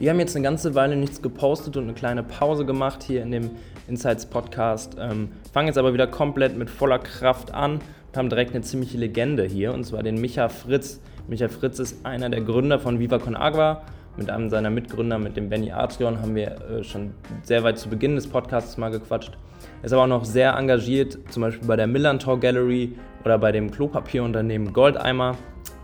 [0.00, 3.30] Wir haben jetzt eine ganze Weile nichts gepostet und eine kleine Pause gemacht hier in
[3.30, 3.50] dem
[3.86, 4.96] Insights Podcast.
[4.98, 8.98] Ähm, fangen jetzt aber wieder komplett mit voller Kraft an und haben direkt eine ziemliche
[8.98, 11.00] Legende hier und zwar den Micha Fritz.
[11.32, 13.80] Micha Fritz ist einer der Gründer von Viva Con Agua
[14.18, 17.88] mit einem seiner Mitgründer, mit dem Benny Adrian, haben wir äh, schon sehr weit zu
[17.88, 19.32] Beginn des Podcasts mal gequatscht.
[19.80, 22.92] Er ist aber auch noch sehr engagiert, zum Beispiel bei der Millantor Gallery
[23.24, 25.38] oder bei dem Klopapierunternehmen Goldeimer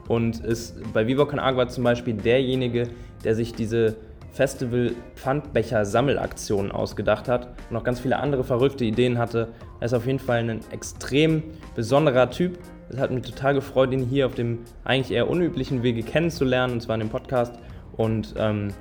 [0.07, 2.91] und ist bei Viva Con Agua zum Beispiel derjenige,
[3.25, 3.97] der sich diese
[4.33, 9.49] Festival-Pfandbecher-Sammelaktionen ausgedacht hat und noch ganz viele andere verrückte Ideen hatte.
[9.81, 11.43] Er ist auf jeden Fall ein extrem
[11.75, 12.59] besonderer Typ.
[12.91, 16.81] Es hat mich total gefreut, ihn hier auf dem eigentlich eher unüblichen Wege kennenzulernen, und
[16.81, 17.55] zwar in dem Podcast.
[17.97, 18.73] Und ähm,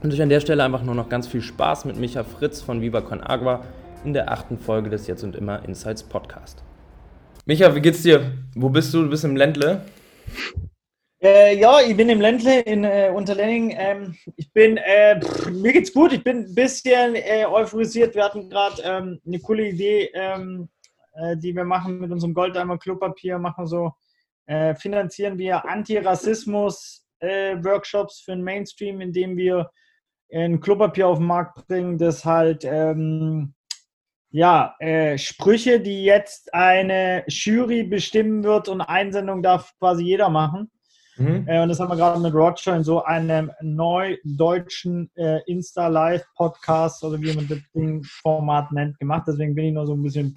[0.00, 3.00] wünsche an der Stelle einfach nur noch ganz viel Spaß mit Micha Fritz von Viva
[3.00, 3.64] Con Agua
[4.04, 6.62] in der achten Folge des Jetzt und Immer Insights Podcast.
[7.44, 8.32] Micha, wie geht's dir?
[8.54, 9.02] Wo bist du?
[9.02, 9.82] Du bist im Ländle?
[11.22, 13.74] Äh, ja, ich bin im Ländle in äh, Unterlenning.
[13.78, 16.12] Ähm, ich bin, äh, pff, mir geht's gut.
[16.12, 18.14] Ich bin ein bisschen äh, euphorisiert.
[18.16, 20.68] Wir hatten gerade ähm, eine coole Idee, ähm,
[21.14, 23.38] äh, die wir machen mit unserem Goldeimer Klopapier.
[23.38, 23.92] Machen so,
[24.46, 29.70] äh, finanzieren wir Antirassismus äh, für den Mainstream, indem wir
[30.34, 33.54] ein Klopapier auf den Markt bringen, das halt ähm,
[34.30, 40.70] ja, äh, Sprüche, die jetzt eine Jury bestimmen wird und Einsendung darf quasi jeder machen.
[41.16, 41.46] Mhm.
[41.46, 47.20] Äh, und das haben wir gerade mit Roger in so einem neudeutschen äh, Insta-Live-Podcast oder
[47.20, 47.58] wie man das
[48.22, 49.24] Format nennt, gemacht.
[49.28, 50.34] Deswegen bin ich noch so ein bisschen.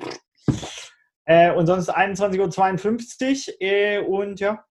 [1.25, 4.63] Äh, und sonst 21.52 Uhr äh, und ja,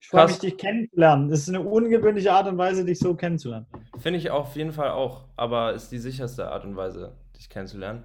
[0.00, 1.28] ich freue mich, dich kennenzulernen.
[1.28, 3.66] Das ist eine ungewöhnliche Art und Weise, dich so kennenzulernen.
[3.98, 8.04] Finde ich auf jeden Fall auch, aber ist die sicherste Art und Weise, dich kennenzulernen.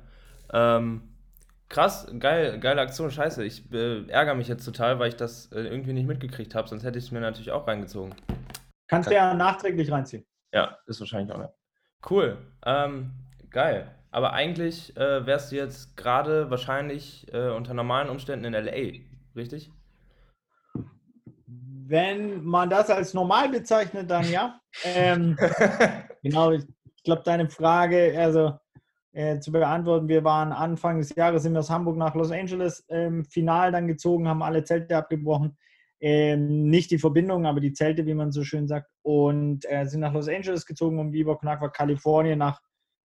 [0.52, 1.16] Ähm,
[1.70, 3.46] krass, geil, geile Aktion, scheiße.
[3.46, 6.84] Ich äh, ärgere mich jetzt total, weil ich das äh, irgendwie nicht mitgekriegt habe, sonst
[6.84, 8.14] hätte ich es mir natürlich auch reingezogen.
[8.88, 10.26] Kannst du ja nachträglich reinziehen.
[10.52, 11.54] Ja, ist wahrscheinlich auch nicht.
[12.10, 13.12] Cool, ähm,
[13.50, 13.96] geil.
[14.14, 19.00] Aber eigentlich äh, wärst du jetzt gerade wahrscheinlich äh, unter normalen Umständen in LA,
[19.36, 19.72] richtig?
[21.48, 24.60] Wenn man das als normal bezeichnet, dann ja.
[24.84, 25.36] Ähm,
[26.22, 26.64] genau, ich,
[26.96, 28.54] ich glaube, deine Frage, also
[29.14, 32.86] äh, zu beantworten, wir waren Anfang des Jahres, sind wir aus Hamburg nach Los Angeles
[32.90, 35.58] ähm, final dann gezogen, haben alle Zelte abgebrochen.
[36.00, 38.92] Ähm, nicht die Verbindung, aber die Zelte, wie man so schön sagt.
[39.02, 42.62] Und äh, sind nach Los Angeles gezogen, um Viva Con Agua, Kalifornien, nach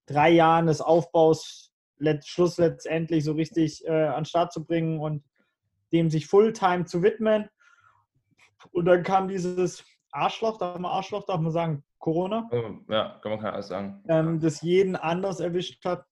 [0.07, 5.00] drei Jahren des Aufbaus let, Schluss letztendlich so richtig äh, an den Start zu bringen
[5.00, 5.23] und
[5.94, 7.50] dem sich Fulltime zu widmen.
[8.72, 12.50] Und dann kam dieses Arschloch, darf man Arschloch, darf man sagen, Corona.
[12.90, 14.03] Ja, kann man kein alles sagen.
[14.07, 16.06] Ähm, das jeden anders erwischt hat.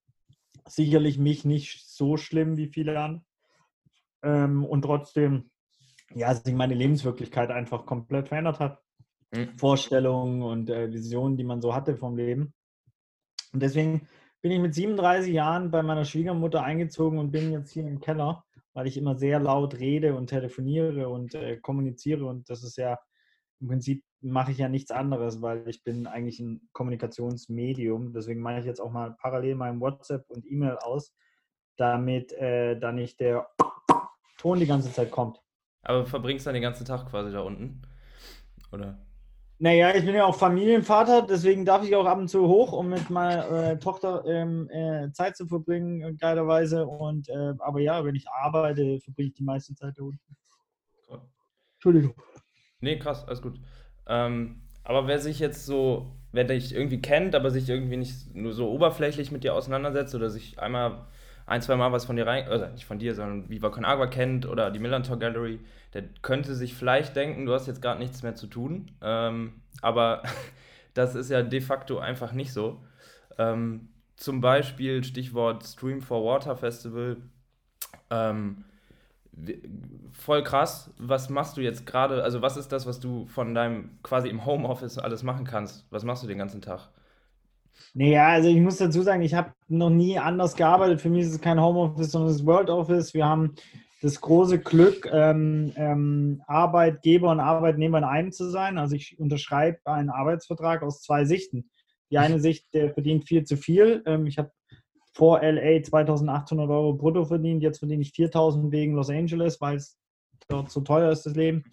[0.67, 3.25] Sicherlich mich nicht so schlimm wie viele andere.
[4.23, 5.51] Ähm, und trotzdem,
[6.13, 8.81] ja, sich meine Lebenswirklichkeit einfach komplett verändert hat.
[9.31, 9.57] Mhm.
[9.57, 12.53] Vorstellungen und äh, Visionen, die man so hatte vom Leben.
[13.56, 14.08] Und deswegen
[14.42, 18.46] bin ich mit 37 Jahren bei meiner Schwiegermutter eingezogen und bin jetzt hier im Keller
[18.75, 23.00] weil ich immer sehr laut rede und telefoniere und äh, kommuniziere und das ist ja
[23.62, 28.12] im Prinzip mache ich ja nichts anderes, weil ich bin eigentlich ein Kommunikationsmedium.
[28.12, 31.13] Deswegen mache ich jetzt auch mal parallel meinem WhatsApp und E-Mail aus,
[31.78, 33.48] damit äh, da nicht der
[34.38, 35.40] Ton die ganze Zeit kommt.
[35.84, 37.81] Aber verbringst dann den ganzen Tag quasi da unten?
[38.74, 39.00] Oder?
[39.57, 42.90] Naja, ich bin ja auch Familienvater, deswegen darf ich auch ab und zu hoch, um
[42.90, 46.86] mit meiner äh, Tochter ähm, äh, Zeit zu verbringen, äh, geilerweise.
[46.86, 50.19] Und, äh, aber ja, wenn ich arbeite, verbringe ich die meiste Zeit da unten.
[51.75, 52.16] Entschuldigung.
[52.81, 53.60] Nee, krass, alles gut.
[54.07, 58.54] Ähm, aber wer sich jetzt so wer dich irgendwie kennt, aber sich irgendwie nicht nur
[58.54, 61.08] so oberflächlich mit dir auseinandersetzt oder sich einmal
[61.45, 64.07] ein, zwei Mal was von dir rein, oder nicht von dir, sondern Viva Con Agua
[64.07, 65.59] kennt oder die Millantor Gallery,
[65.94, 68.92] der könnte sich vielleicht denken, du hast jetzt gerade nichts mehr zu tun.
[69.01, 70.24] Ähm, aber
[70.94, 72.81] das ist ja de facto einfach nicht so.
[73.38, 77.18] Ähm, zum Beispiel Stichwort Stream for Water Festival.
[78.09, 78.63] Ähm,
[80.13, 80.91] voll krass.
[80.98, 82.24] Was machst du jetzt gerade?
[82.24, 85.86] Also, was ist das, was du von deinem quasi im Homeoffice alles machen kannst?
[85.91, 86.89] Was machst du den ganzen Tag?
[87.94, 91.01] Naja, also ich muss dazu sagen, ich habe noch nie anders gearbeitet.
[91.01, 93.13] Für mich ist es kein Homeoffice, sondern es ist World Office.
[93.13, 93.56] Wir haben
[94.01, 98.77] das große Glück, ähm, ähm, Arbeitgeber und Arbeitnehmer in einem zu sein.
[98.77, 101.69] Also ich unterschreibe einen Arbeitsvertrag aus zwei Sichten.
[102.12, 104.04] Die eine Sicht, der verdient viel zu viel.
[104.06, 104.51] Ähm, ich habe
[105.13, 109.98] vor LA 2800 Euro brutto verdient, jetzt verdiene ich 4000 wegen Los Angeles, weil es
[110.50, 111.63] dort so teuer ist, das Leben.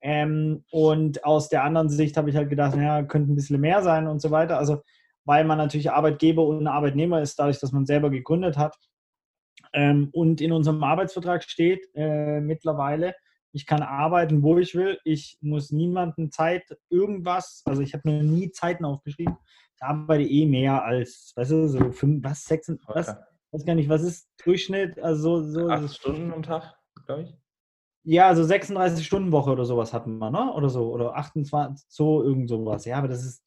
[0.00, 3.82] Ähm, und aus der anderen Sicht habe ich halt gedacht, naja, könnte ein bisschen mehr
[3.82, 4.58] sein und so weiter.
[4.58, 4.82] Also
[5.28, 8.74] weil man natürlich Arbeitgeber und Arbeitnehmer ist, dadurch, dass man selber gegründet hat.
[9.74, 13.14] Ähm, und in unserem Arbeitsvertrag steht äh, mittlerweile,
[13.52, 14.98] ich kann arbeiten, wo ich will.
[15.04, 19.36] Ich muss niemanden Zeit, irgendwas, also ich habe noch nie Zeiten aufgeschrieben.
[19.76, 23.14] Ich arbeite eh mehr als, weißt du, so fünf, was, sechs, was,
[23.52, 24.98] weiß gar nicht, was ist Durchschnitt?
[24.98, 26.74] Also so, Acht Stunden am Tag,
[27.04, 27.34] glaube ich.
[28.04, 30.54] Ja, also 36 Stunden Woche oder sowas hatten wir, ne?
[30.54, 32.86] Oder so, oder 28, so irgend sowas.
[32.86, 33.44] Ja, aber das ist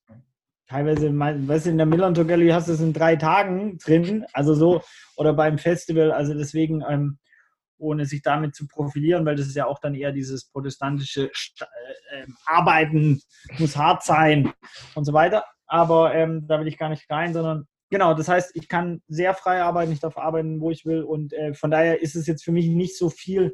[0.72, 4.54] teilweise, weißt du, in der Milan Gallery hast du es in drei Tagen drin, also
[4.54, 4.82] so,
[5.18, 7.20] oder beim Festival, also deswegen, ähm,
[7.78, 12.22] ohne sich damit zu profilieren, weil das ist ja auch dann eher dieses protestantische äh,
[12.22, 13.22] ähm, Arbeiten
[13.58, 14.54] muss hart sein
[14.96, 15.44] und so weiter.
[15.66, 19.34] Aber ähm, da will ich gar nicht rein, sondern genau, das heißt, ich kann sehr
[19.34, 22.44] frei arbeiten, ich darf arbeiten, wo ich will und äh, von daher ist es jetzt
[22.44, 23.54] für mich nicht so viel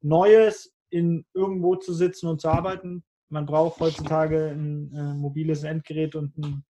[0.00, 6.14] Neues, in irgendwo zu sitzen und zu arbeiten man braucht heutzutage ein äh, mobiles Endgerät
[6.14, 6.64] und ein,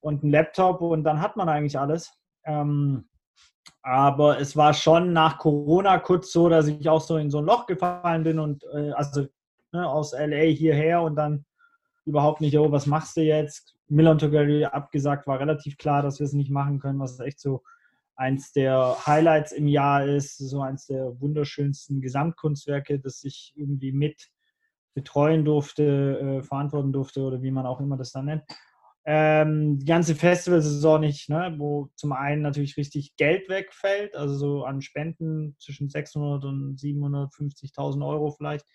[0.00, 2.12] und ein Laptop und dann hat man eigentlich alles.
[2.44, 3.08] Ähm,
[3.82, 7.44] aber es war schon nach Corona kurz so, dass ich auch so in so ein
[7.44, 9.26] Loch gefallen bin und äh, also
[9.72, 11.44] ne, aus LA hierher und dann
[12.04, 13.76] überhaupt nicht, oh, was machst du jetzt?
[13.88, 17.62] Milan Gallery abgesagt, war relativ klar, dass wir es nicht machen können, was echt so
[18.16, 24.30] eins der Highlights im Jahr ist, so eins der wunderschönsten Gesamtkunstwerke, das ich irgendwie mit
[24.96, 28.42] betreuen durfte, äh, verantworten durfte oder wie man auch immer das dann nennt.
[29.04, 34.64] Ähm, die ganze Festivalsaison nicht, ne, wo zum einen natürlich richtig Geld wegfällt, also so
[34.64, 38.66] an Spenden zwischen 600 und 750.000 Euro vielleicht.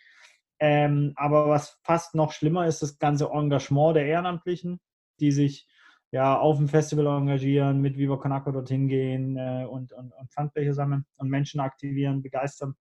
[0.60, 4.80] Ähm, aber was fast noch schlimmer ist, das ganze Engagement der Ehrenamtlichen,
[5.20, 5.68] die sich
[6.12, 10.76] ja auf dem Festival engagieren, mit Viva Kanako dorthin gehen äh, und, und, und Pfandbecher
[10.76, 12.76] sammeln und Menschen aktivieren, begeistern.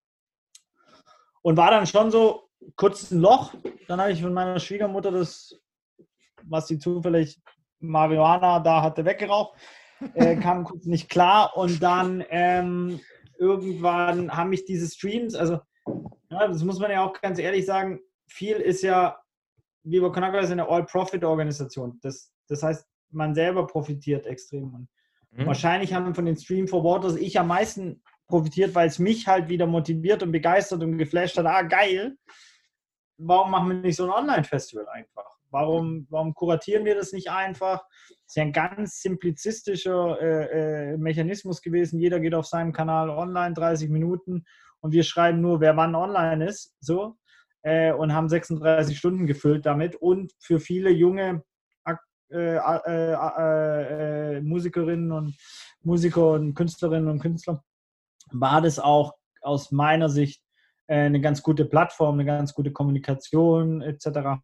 [1.41, 3.53] Und war dann schon so, kurz ein Loch.
[3.87, 5.59] Dann habe ich von meiner Schwiegermutter das,
[6.43, 7.39] was sie zufällig
[7.79, 9.57] Marihuana da hatte, weggeraucht.
[10.13, 11.55] Äh, kam kurz nicht klar.
[11.55, 12.99] Und dann ähm,
[13.37, 15.59] irgendwann haben mich diese Streams, also
[16.29, 19.17] ja, das muss man ja auch ganz ehrlich sagen, viel ist ja,
[19.83, 21.99] Viva Con ist eine All-Profit-Organisation.
[22.01, 24.73] Das, das heißt, man selber profitiert extrem.
[24.73, 24.87] Und
[25.31, 25.47] mhm.
[25.47, 29.49] wahrscheinlich haben von den Stream for Waters ich am meisten profitiert, weil es mich halt
[29.49, 31.45] wieder motiviert und begeistert und geflasht hat.
[31.45, 32.15] Ah, geil
[33.21, 35.25] warum machen wir nicht so ein Online-Festival einfach?
[35.49, 37.83] Warum, warum kuratieren wir das nicht einfach?
[38.09, 41.99] Das ist ja ein ganz simplizistischer äh, äh, Mechanismus gewesen.
[41.99, 44.45] Jeder geht auf seinem Kanal online, 30 Minuten,
[44.79, 47.17] und wir schreiben nur, wer wann online ist, so,
[47.61, 49.95] äh, und haben 36 Stunden gefüllt damit.
[49.95, 51.43] Und für viele junge
[52.31, 55.35] äh, äh, äh, Musikerinnen und
[55.83, 57.61] Musiker und Künstlerinnen und Künstler
[58.31, 60.41] war das auch aus meiner Sicht
[60.95, 64.41] eine ganz gute Plattform, eine ganz gute Kommunikation etc.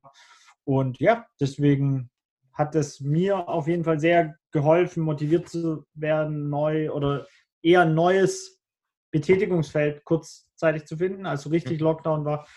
[0.64, 2.10] Und ja, deswegen
[2.54, 7.28] hat es mir auf jeden Fall sehr geholfen, motiviert zu werden, neu oder
[7.62, 8.62] eher neues
[9.12, 12.48] Betätigungsfeld kurzzeitig zu finden, als so richtig Lockdown war.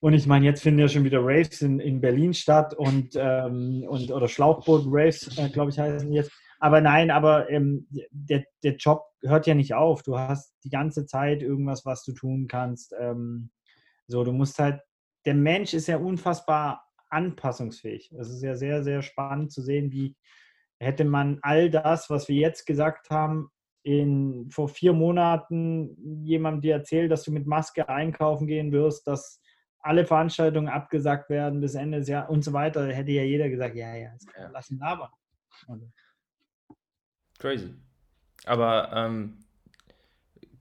[0.00, 3.84] Und ich meine, jetzt finden ja schon wieder Raves in, in Berlin statt und, ähm,
[3.88, 6.30] und oder Schlauchboot-Raves, äh, glaube ich, heißen jetzt.
[6.58, 10.02] Aber nein, aber ähm, der, der Job hört ja nicht auf.
[10.02, 12.94] Du hast die ganze Zeit irgendwas, was du tun kannst.
[12.98, 13.50] Ähm,
[14.06, 14.80] so, du musst halt,
[15.24, 18.12] der Mensch ist ja unfassbar anpassungsfähig.
[18.18, 20.16] Es ist ja sehr, sehr spannend zu sehen, wie
[20.80, 23.50] hätte man all das, was wir jetzt gesagt haben,
[23.82, 29.40] in, vor vier Monaten jemandem dir erzählt, dass du mit Maske einkaufen gehen wirst, dass
[29.80, 33.76] alle Veranstaltungen abgesagt werden bis Ende des Jahres und so weiter, hätte ja jeder gesagt,
[33.76, 34.10] ja, ja,
[34.52, 35.10] lass ihn labern.
[37.38, 37.74] Crazy.
[38.46, 39.38] Aber ähm,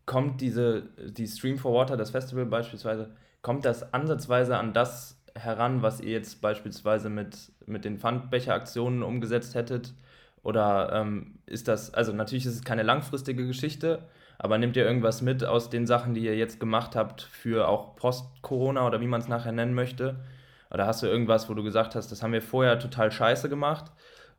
[0.05, 5.81] kommt diese, die Stream for Water, das Festival beispielsweise, kommt das ansatzweise an das heran,
[5.81, 9.93] was ihr jetzt beispielsweise mit, mit den Pfandbecher-Aktionen umgesetzt hättet?
[10.43, 14.07] Oder ähm, ist das, also natürlich ist es keine langfristige Geschichte,
[14.39, 17.96] aber nehmt ihr irgendwas mit aus den Sachen, die ihr jetzt gemacht habt für auch
[17.96, 20.15] Post-Corona oder wie man es nachher nennen möchte?
[20.69, 23.91] Oder hast du irgendwas, wo du gesagt hast, das haben wir vorher total scheiße gemacht?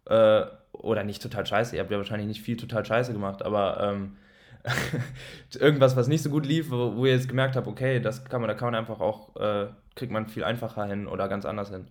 [0.06, 3.80] Äh, oder nicht total scheiße, ihr habt ja wahrscheinlich nicht viel total scheiße gemacht, aber
[3.82, 4.16] ähm,
[5.58, 8.40] irgendwas, was nicht so gut lief, wo, wo, ihr jetzt gemerkt habt, okay, das kann
[8.40, 11.70] man, da kann man einfach auch, äh, kriegt man viel einfacher hin oder ganz anders
[11.70, 11.86] hin.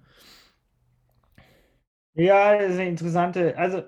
[2.13, 3.84] Ja, das ist eine interessante, also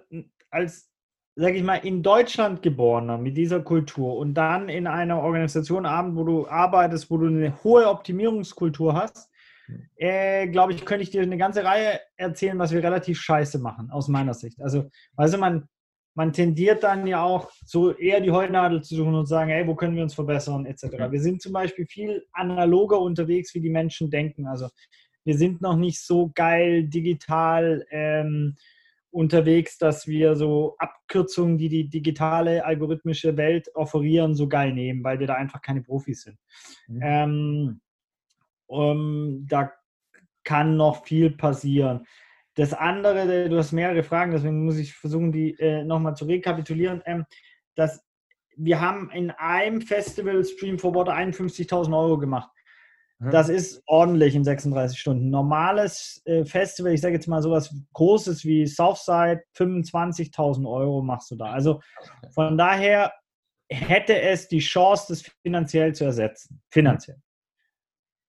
[0.52, 0.92] als,
[1.36, 6.16] sag ich mal, in Deutschland geborener mit dieser Kultur und dann in einer Organisation abend,
[6.16, 9.32] wo du arbeitest, wo du eine hohe Optimierungskultur hast.
[9.96, 13.92] Äh, glaube ich, könnte ich dir eine ganze Reihe erzählen, was wir relativ scheiße machen,
[13.92, 14.62] aus meiner Sicht.
[14.62, 15.68] Also, du, man,
[16.16, 19.76] man tendiert dann ja auch so eher die Heunadel zu suchen und sagen, hey, wo
[19.76, 20.86] können wir uns verbessern, etc.
[20.86, 21.12] Mhm.
[21.12, 24.48] Wir sind zum Beispiel viel analoger unterwegs, wie die Menschen denken.
[24.48, 24.68] Also
[25.24, 28.56] wir sind noch nicht so geil digital ähm,
[29.12, 35.20] unterwegs, dass wir so Abkürzungen, die die digitale algorithmische Welt offerieren, so geil nehmen, weil
[35.20, 36.38] wir da einfach keine Profis sind.
[36.88, 37.02] Mhm.
[37.02, 37.82] Ähm,
[38.70, 39.72] um, da
[40.44, 42.06] kann noch viel passieren.
[42.56, 47.02] Das andere, du hast mehrere Fragen, deswegen muss ich versuchen, die äh, nochmal zu rekapitulieren.
[47.06, 47.26] Ähm,
[47.76, 48.04] dass
[48.58, 52.50] wir haben in einem Festival Stream for Water 51.000 Euro gemacht.
[53.20, 53.32] Mhm.
[53.32, 55.30] Das ist ordentlich in 36 Stunden.
[55.30, 61.36] Normales äh, Festival, ich sage jetzt mal sowas Großes wie Southside, 25.000 Euro machst du
[61.36, 61.52] da.
[61.52, 61.82] Also
[62.34, 63.14] von daher
[63.70, 66.62] hätte es die Chance, das finanziell zu ersetzen.
[66.70, 67.18] Finanziell.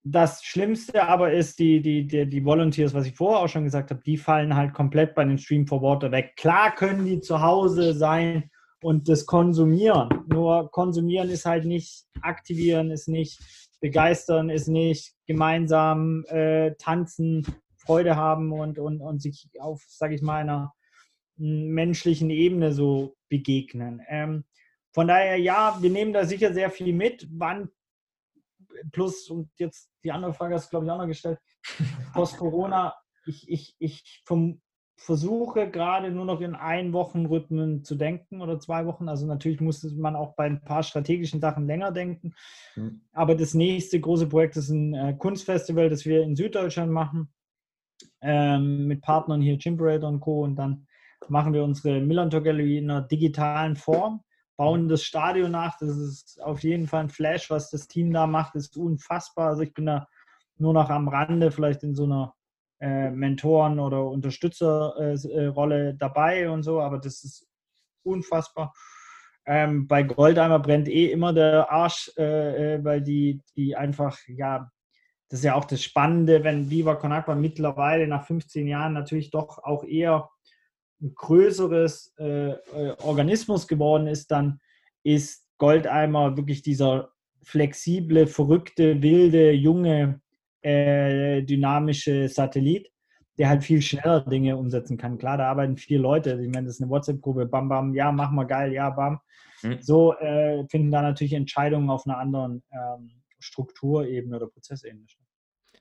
[0.03, 3.91] Das Schlimmste aber ist, die, die, die, die Volunteers, was ich vorher auch schon gesagt
[3.91, 6.35] habe, die fallen halt komplett bei den Stream for Water weg.
[6.37, 8.51] Klar können die zu Hause sein
[8.83, 10.09] und das konsumieren.
[10.27, 13.41] Nur konsumieren ist halt nicht aktivieren, ist nicht
[13.81, 20.23] begeistern, ist nicht gemeinsam äh, tanzen, Freude haben und, und, und sich auf, sage ich
[20.23, 20.73] mal, einer
[21.37, 24.03] menschlichen Ebene so begegnen.
[24.09, 24.45] Ähm,
[24.93, 27.27] von daher, ja, wir nehmen da sicher sehr viel mit.
[27.31, 27.71] Wann
[28.93, 31.39] plus, und jetzt die andere Frage hast du, glaube ich, auch noch gestellt,
[32.15, 32.95] post-Corona,
[33.27, 34.61] ich, ich, ich vom,
[35.01, 39.09] versuche gerade nur noch in ein Wochenrhythmen zu denken oder zwei Wochen.
[39.09, 42.35] Also natürlich muss man auch bei ein paar strategischen Sachen länger denken.
[42.77, 43.03] Mhm.
[43.13, 47.33] Aber das nächste große Projekt ist ein äh, Kunstfestival, das wir in Süddeutschland machen.
[48.21, 50.43] Ähm, mit Partnern hier, Chimperator und Co.
[50.45, 50.87] Und dann
[51.29, 54.23] machen wir unsere Millantor Gallery in einer digitalen Form
[54.61, 55.79] bauen das Stadion nach.
[55.79, 59.49] Das ist auf jeden Fall ein Flash, was das Team da macht, ist unfassbar.
[59.49, 60.07] Also ich bin da
[60.59, 62.35] nur noch am Rande, vielleicht in so einer
[62.79, 67.49] äh, Mentoren- oder Unterstützerrolle äh, dabei und so, aber das ist
[68.03, 68.75] unfassbar.
[69.47, 74.71] Ähm, bei Goldeimer brennt eh immer der Arsch, äh, äh, weil die, die einfach, ja,
[75.31, 79.31] das ist ja auch das Spannende, wenn Viva Con Agua mittlerweile nach 15 Jahren natürlich
[79.31, 80.29] doch auch eher
[81.15, 84.61] größeres äh, äh, Organismus geworden ist, dann
[85.03, 87.11] ist Goldeimer wirklich dieser
[87.43, 90.21] flexible, verrückte, wilde, junge,
[90.63, 92.91] äh, dynamische Satellit,
[93.39, 95.17] der halt viel schneller Dinge umsetzen kann.
[95.19, 96.39] Klar, da arbeiten vier Leute.
[96.43, 99.21] Ich meine, das ist eine WhatsApp-Gruppe, bam, bam, ja, mach mal geil, ja, bam.
[99.63, 99.79] Mhm.
[99.81, 105.25] So äh, finden da natürlich Entscheidungen auf einer anderen ähm, Strukturebene oder Prozessebene statt.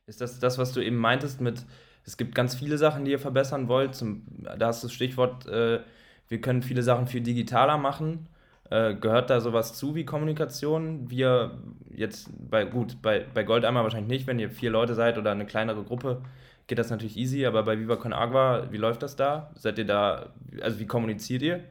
[0.05, 1.65] Ist das das, was du eben meintest mit,
[2.05, 3.95] es gibt ganz viele Sachen, die ihr verbessern wollt.
[3.95, 4.23] Zum,
[4.57, 5.79] da hast du das Stichwort, äh,
[6.27, 8.27] wir können viele Sachen viel digitaler machen.
[8.69, 11.09] Äh, gehört da sowas zu wie Kommunikation?
[11.09, 15.31] Wir jetzt bei, gut, bei, bei Goldeimer wahrscheinlich nicht, wenn ihr vier Leute seid oder
[15.31, 16.21] eine kleinere Gruppe,
[16.67, 19.51] geht das natürlich easy, aber bei Viva Con Agua, wie läuft das da?
[19.55, 20.27] Seid ihr da,
[20.61, 21.63] also wie kommuniziert ihr?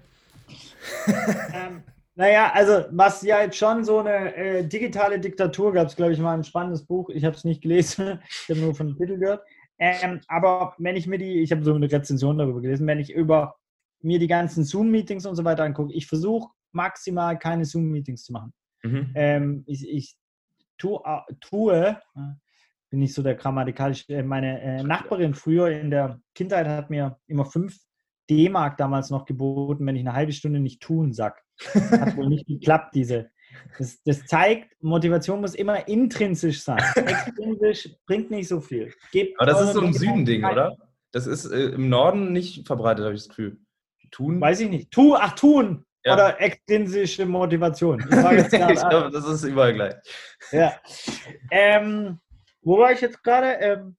[1.54, 1.82] ähm,
[2.16, 6.18] naja, also was ja jetzt schon so eine äh, digitale Diktatur gab es, glaube ich,
[6.18, 7.10] mal ein spannendes Buch.
[7.10, 9.42] Ich habe es nicht gelesen, ich habe nur von dem Titel gehört.
[9.78, 13.12] Ähm, aber wenn ich mir die, ich habe so eine Rezension darüber gelesen, wenn ich
[13.12, 13.56] über
[14.00, 18.52] mir die ganzen Zoom-Meetings und so weiter angucke, ich versuche maximal keine Zoom-Meetings zu machen.
[18.82, 19.12] Mhm.
[19.14, 20.16] Ähm, ich, ich
[20.78, 22.20] tu, äh, tue, äh,
[22.90, 27.18] bin nicht so der grammatikalische, äh, meine äh, Nachbarin früher in der Kindheit hat mir
[27.26, 27.78] immer fünf
[28.30, 31.42] D-Mark damals noch geboten, wenn ich eine halbe Stunde nicht tun sag.
[31.74, 33.30] Hat wohl nicht geklappt, diese
[33.78, 36.82] das, das, zeigt, Motivation muss immer intrinsisch sein.
[36.94, 38.92] Extrinsisch bringt nicht so viel.
[39.12, 40.76] Gebt Aber das ist so ein Südending, oder?
[41.12, 43.58] Das ist äh, im Norden nicht verbreitet, habe ich das Gefühl.
[44.10, 44.40] Tun?
[44.40, 44.90] Weiß ich nicht.
[44.90, 45.84] Tu, ach, tun.
[46.04, 46.14] Ja.
[46.14, 48.00] Oder extrinsische Motivation.
[48.00, 48.06] Ich,
[48.52, 49.94] ich glaube, das ist überall gleich.
[50.52, 50.74] Ja.
[51.50, 52.18] Ähm,
[52.62, 53.52] wo war ich jetzt gerade?
[53.60, 53.96] Ähm,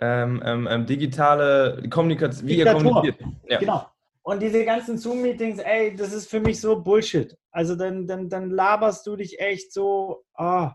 [0.00, 3.20] ähm, ähm, ähm digitale Kommunikation, wie ihr kommuniziert.
[3.48, 3.58] Ja.
[3.58, 3.86] Genau.
[4.28, 7.34] Und diese ganzen Zoom-Meetings, ey, das ist für mich so Bullshit.
[7.50, 10.22] Also dann, dann, dann laberst du dich echt so.
[10.36, 10.68] Oh.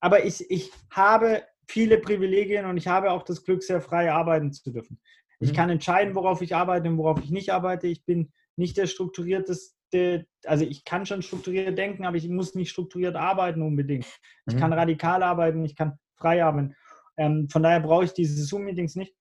[0.00, 4.52] Aber ich, ich habe viele Privilegien und ich habe auch das Glück, sehr frei arbeiten
[4.52, 5.00] zu dürfen.
[5.38, 5.56] Ich mhm.
[5.56, 7.86] kann entscheiden, worauf ich arbeite und worauf ich nicht arbeite.
[7.86, 12.68] Ich bin nicht der strukturierteste, also ich kann schon strukturiert denken, aber ich muss nicht
[12.68, 14.04] strukturiert arbeiten unbedingt.
[14.46, 14.60] Ich mhm.
[14.60, 16.74] kann radikal arbeiten, ich kann frei arbeiten.
[17.16, 19.14] Ähm, von daher brauche ich diese Zoom-Meetings nicht,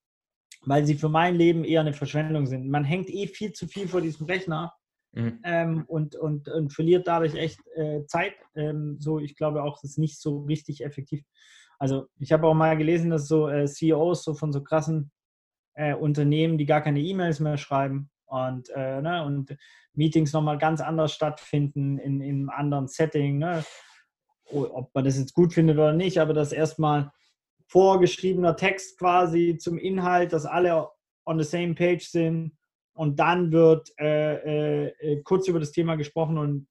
[0.61, 2.69] weil sie für mein Leben eher eine Verschwendung sind.
[2.69, 4.73] Man hängt eh viel zu viel vor diesem Rechner
[5.13, 5.39] mhm.
[5.43, 8.33] ähm, und, und, und verliert dadurch echt äh, Zeit.
[8.55, 11.23] Ähm, so, ich glaube auch, das ist nicht so richtig effektiv.
[11.79, 15.11] Also ich habe auch mal gelesen, dass so äh, CEOs so von so krassen
[15.75, 19.55] äh, Unternehmen, die gar keine E-Mails mehr schreiben und, äh, ne, und
[19.93, 23.37] Meetings nochmal ganz anders stattfinden in, in einem anderen Setting.
[23.37, 23.63] Ne?
[24.51, 27.11] Ob man das jetzt gut findet oder nicht, aber dass erstmal
[27.69, 30.89] vorgeschriebener Text quasi zum Inhalt, dass alle
[31.25, 32.51] on the same page sind
[32.93, 36.67] und dann wird äh, äh, kurz über das Thema gesprochen und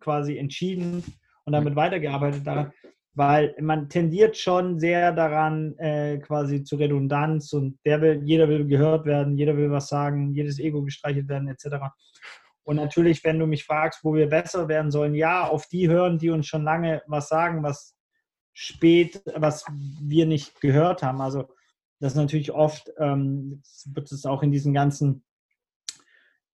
[0.00, 1.04] quasi entschieden
[1.44, 2.72] und damit weitergearbeitet daran,
[3.12, 8.66] weil man tendiert schon sehr daran äh, quasi zu Redundanz und der will, jeder will
[8.66, 11.84] gehört werden, jeder will was sagen, jedes Ego gestreichelt werden etc.
[12.62, 16.18] Und natürlich, wenn du mich fragst, wo wir besser werden sollen, ja, auf die hören,
[16.18, 17.94] die uns schon lange was sagen, was
[18.52, 19.64] spät, was
[20.00, 21.20] wir nicht gehört haben.
[21.20, 21.48] Also
[22.00, 25.22] das ist natürlich oft, ähm, wird es auch in diesen ganzen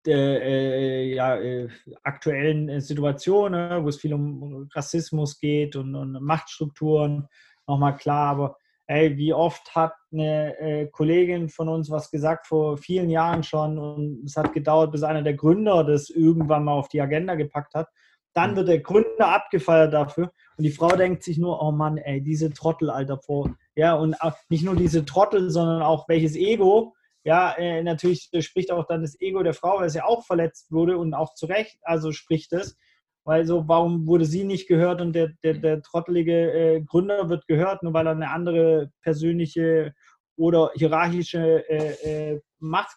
[0.06, 1.68] äh, ja, äh,
[2.02, 7.28] aktuellen äh, Situationen, wo es viel um Rassismus geht und, und Machtstrukturen,
[7.66, 8.30] nochmal klar.
[8.30, 13.42] Aber ey, wie oft hat eine äh, Kollegin von uns was gesagt vor vielen Jahren
[13.42, 17.34] schon und es hat gedauert, bis einer der Gründer das irgendwann mal auf die Agenda
[17.34, 17.88] gepackt hat.
[18.32, 18.56] Dann mhm.
[18.56, 22.52] wird der Gründer abgefeiert dafür und die Frau denkt sich nur, oh Mann, ey, diese
[22.52, 23.54] Trottel, Alter, vor.
[23.75, 24.16] Ja, und
[24.48, 26.94] nicht nur diese Trottel, sondern auch welches Ego
[27.26, 30.96] ja, äh, natürlich spricht auch dann das Ego der Frau, weil ja auch verletzt wurde
[30.96, 32.78] und auch zu Recht, also spricht es.
[33.25, 37.48] Weil so, warum wurde sie nicht gehört und der, der, der trottelige äh, Gründer wird
[37.48, 39.92] gehört, nur weil er eine andere persönliche
[40.36, 42.96] oder hierarchische äh, Macht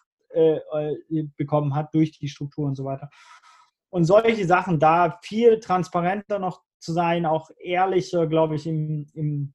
[1.36, 3.10] bekommen hat durch die Struktur und so weiter.
[3.88, 9.54] Und solche Sachen, da viel transparenter noch zu sein, auch ehrlicher, glaube ich, im, im,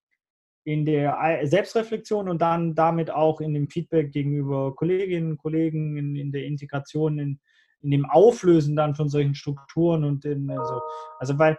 [0.64, 6.16] in der Selbstreflexion und dann damit auch in dem Feedback gegenüber Kolleginnen und Kollegen, in,
[6.16, 7.40] in der Integration, in,
[7.82, 10.82] in dem Auflösen dann von solchen Strukturen und in, also,
[11.20, 11.58] also weil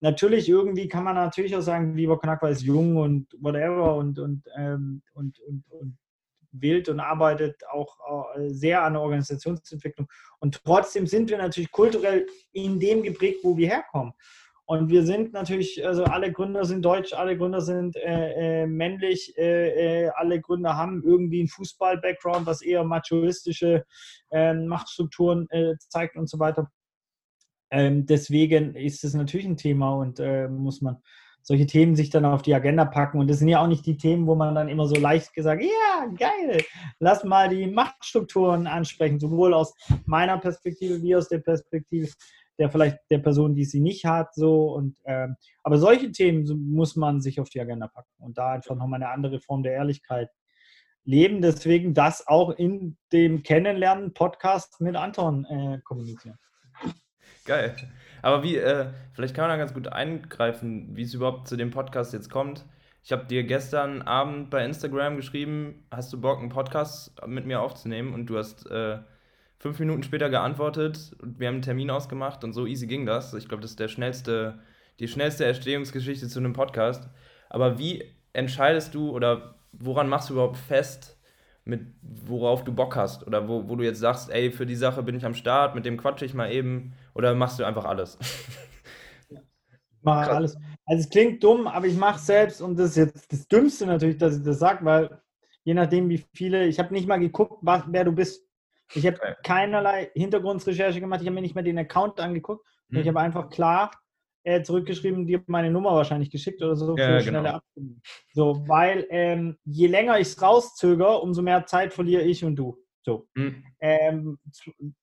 [0.00, 4.44] natürlich irgendwie kann man natürlich auch sagen, Lieber Konakwa ist jung und whatever und, und,
[4.56, 5.98] ähm, und, und, und
[6.52, 7.96] wild und arbeitet auch
[8.48, 10.08] sehr an der Organisationsentwicklung.
[10.38, 14.12] Und trotzdem sind wir natürlich kulturell in dem geprägt, wo wir herkommen.
[14.72, 19.36] Und wir sind natürlich, also alle Gründer sind deutsch, alle Gründer sind äh, äh, männlich,
[19.36, 23.84] äh, äh alle Gründer haben irgendwie einen Fußball-Background, was eher machoistische
[24.30, 26.70] ähm, Machtstrukturen äh, zeigt und so weiter.
[27.70, 31.02] Ähm, deswegen ist es natürlich ein Thema und äh, muss man
[31.42, 33.18] solche Themen sich dann auf die Agenda packen.
[33.18, 35.62] Und das sind ja auch nicht die Themen, wo man dann immer so leicht gesagt,
[35.62, 36.64] ja, geil,
[36.98, 39.74] lass mal die Machtstrukturen ansprechen, sowohl aus
[40.06, 42.08] meiner Perspektive wie aus der Perspektive
[42.58, 46.96] der vielleicht der Person, die sie nicht hat, so und ähm, aber solche Themen muss
[46.96, 50.28] man sich auf die Agenda packen und da einfach nochmal eine andere Form der Ehrlichkeit
[51.04, 51.42] leben.
[51.42, 56.38] Deswegen das auch in dem Kennenlernen-Podcast mit Anton äh, kommunizieren.
[57.44, 57.74] Geil.
[58.22, 61.70] Aber wie, äh, vielleicht kann man da ganz gut eingreifen, wie es überhaupt zu dem
[61.70, 62.64] Podcast jetzt kommt.
[63.02, 67.60] Ich habe dir gestern Abend bei Instagram geschrieben, hast du Bock, einen Podcast mit mir
[67.60, 68.14] aufzunehmen?
[68.14, 68.98] Und du hast äh,
[69.62, 73.32] fünf Minuten später geantwortet und wir haben einen Termin ausgemacht und so easy ging das.
[73.32, 74.58] Ich glaube, das ist der schnellste,
[74.98, 77.08] die schnellste Erstehungsgeschichte zu einem Podcast.
[77.48, 81.16] Aber wie entscheidest du oder woran machst du überhaupt fest,
[81.64, 83.24] mit worauf du Bock hast?
[83.24, 85.86] Oder wo, wo du jetzt sagst, ey, für die Sache bin ich am Start, mit
[85.86, 88.18] dem quatsche ich mal eben, oder machst du einfach alles?
[89.28, 89.38] Ich
[90.02, 90.56] mache alles.
[90.86, 93.86] Also es klingt dumm, aber ich mache es selbst und das ist jetzt das Dümmste
[93.86, 95.22] natürlich, dass ich das sage, weil
[95.62, 98.44] je nachdem wie viele, ich habe nicht mal geguckt, was, wer du bist.
[98.94, 101.20] Ich habe keinerlei Hintergrundrecherche gemacht.
[101.22, 102.66] Ich habe mir nicht mehr den Account angeguckt.
[102.90, 103.00] Hm.
[103.00, 103.90] Ich habe einfach klar
[104.44, 107.56] äh, zurückgeschrieben, dir meine Nummer wahrscheinlich geschickt oder so für ja, schnelle genau.
[107.56, 108.02] Abstimmung.
[108.32, 112.78] So, weil ähm, je länger ich es rauszögere, umso mehr Zeit verliere ich und du.
[113.04, 113.28] So.
[113.36, 113.64] Hm.
[113.80, 114.38] Ähm,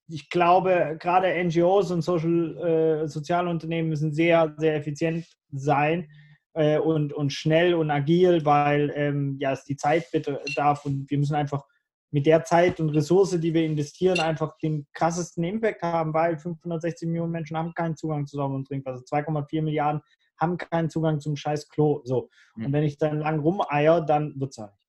[0.08, 6.10] ich glaube, gerade NGOs und Social, äh, Sozialunternehmen müssen sehr, sehr effizient sein
[6.54, 11.10] äh, und, und schnell und agil, weil ähm, ja, es die Zeit bitte darf und
[11.10, 11.63] wir müssen einfach
[12.12, 17.08] mit der Zeit und Ressource, die wir investieren, einfach den krassesten Impact haben, weil 560
[17.08, 19.04] Millionen Menschen haben keinen Zugang zu Sauber und Trinkwasser.
[19.04, 20.02] 2,4 Milliarden
[20.39, 22.02] haben keinen Zugang zum scheiß Klo.
[22.04, 22.30] So.
[22.56, 22.65] Mhm.
[22.65, 24.88] Und wenn ich dann lang rumeier, dann wird es halt nicht.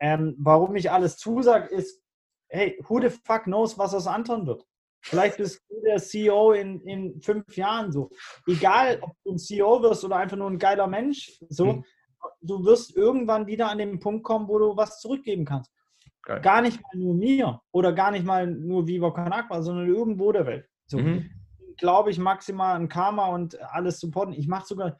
[0.00, 2.02] Ähm, warum ich alles zusage, ist,
[2.48, 4.64] hey, who the fuck knows, was aus Anton wird?
[5.04, 8.10] Vielleicht bist du der CEO in, in fünf Jahren so.
[8.46, 11.66] Egal, ob du ein CEO wirst oder einfach nur ein geiler Mensch, so.
[11.66, 11.84] Mhm.
[12.40, 15.72] du wirst irgendwann wieder an den Punkt kommen, wo du was zurückgeben kannst.
[16.22, 16.40] Geil.
[16.40, 20.46] Gar nicht mal nur mir oder gar nicht mal nur Viva Con sondern irgendwo der
[20.46, 20.68] Welt.
[20.86, 21.28] So, mhm.
[21.76, 24.34] glaube ich, maximal an Karma und alles supporten.
[24.34, 24.98] Ich mache sogar,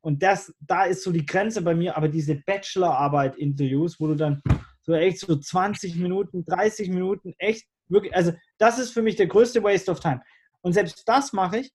[0.00, 4.42] und das, da ist so die Grenze bei mir, aber diese Bachelorarbeit-Interviews, wo du dann
[4.82, 9.28] so echt so 20 Minuten, 30 Minuten, echt wirklich, also das ist für mich der
[9.28, 10.20] größte Waste of Time.
[10.60, 11.72] Und selbst das mache ich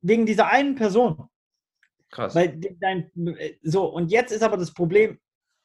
[0.00, 1.28] wegen dieser einen Person.
[2.10, 2.34] Krass.
[2.34, 3.10] Weil dein,
[3.62, 5.18] so, und jetzt ist aber das Problem,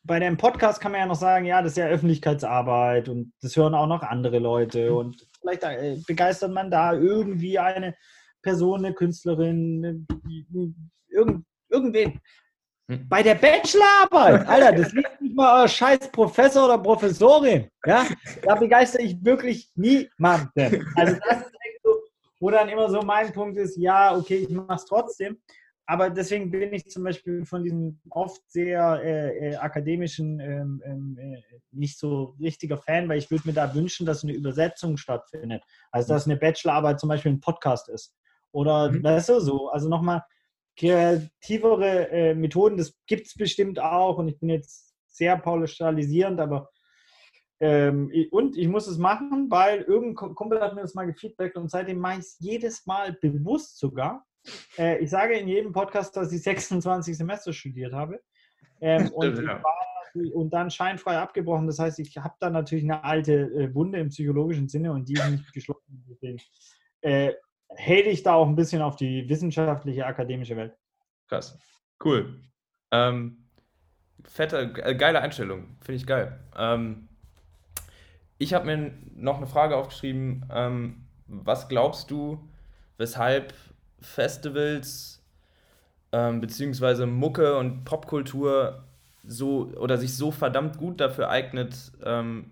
[0.08, 3.56] bei dem Podcast kann man ja noch sagen, ja, das ist ja Öffentlichkeitsarbeit und das
[3.56, 4.98] hören auch noch andere Leute mhm.
[4.98, 7.96] und vielleicht äh, begeistert man da irgendwie eine
[8.42, 10.08] Person, eine Künstlerin,
[11.10, 12.22] irgend, irgendwen.
[12.90, 13.10] Hm.
[13.10, 17.68] Bei der Bachelorarbeit, Alter, das liegt nicht mal euer scheiß Professor oder Professorin.
[17.86, 18.06] Ja,
[18.44, 20.86] da begeistere ich wirklich niemanden.
[20.96, 21.52] Also das ist
[21.84, 21.90] so,
[22.40, 25.38] wo dann immer so mein Punkt ist, ja, okay, ich mache es trotzdem
[25.90, 31.18] aber deswegen bin ich zum Beispiel von diesem oft sehr äh, äh, akademischen ähm, ähm,
[31.18, 35.64] äh, nicht so richtiger Fan, weil ich würde mir da wünschen, dass eine Übersetzung stattfindet.
[35.92, 38.14] Also dass eine Bachelorarbeit zum Beispiel ein Podcast ist.
[38.52, 39.02] Oder mhm.
[39.02, 40.24] weißt du, so, also nochmal
[40.78, 46.70] kreativere äh, Methoden, das gibt es bestimmt auch und ich bin jetzt sehr pauschalisierend, aber
[47.62, 51.72] ähm, und ich muss es machen, weil irgendein Kumpel hat mir das mal gefeedbackt und
[51.72, 54.27] seitdem mache ich es jedes Mal bewusst sogar
[54.78, 58.22] äh, ich sage in jedem Podcast, dass ich 26 Semester studiert habe.
[58.82, 59.62] Ähm, und, ja.
[60.34, 61.68] und, dann scheinfrei abgebrochen.
[61.68, 65.14] Das heißt, ich habe da natürlich eine alte äh, Wunde im psychologischen Sinne und die
[65.14, 66.04] ist nicht geschlossen.
[66.10, 66.40] Deswegen
[67.02, 67.34] äh,
[67.70, 70.74] hält ich da auch ein bisschen auf die wissenschaftliche, akademische Welt.
[71.28, 71.58] Krass.
[72.04, 72.42] Cool.
[72.92, 73.50] Ähm,
[74.24, 75.78] fette, äh, geile Einstellung.
[75.82, 76.40] Finde ich geil.
[76.56, 77.10] Ähm,
[78.38, 80.46] ich habe mir noch eine Frage aufgeschrieben.
[80.52, 82.48] Ähm, was glaubst du,
[82.98, 83.54] weshalb
[84.02, 85.24] Festivals
[86.12, 88.84] ähm, beziehungsweise Mucke und Popkultur
[89.24, 92.52] so oder sich so verdammt gut dafür eignet, ähm,